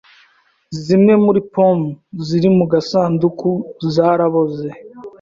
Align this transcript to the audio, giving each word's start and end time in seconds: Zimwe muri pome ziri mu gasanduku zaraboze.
Zimwe 0.83 1.13
muri 1.25 1.39
pome 1.53 1.89
ziri 2.25 2.49
mu 2.57 2.65
gasanduku 2.71 3.49
zaraboze. 3.95 4.69